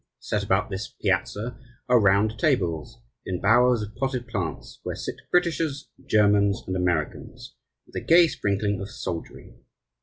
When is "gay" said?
8.07-8.27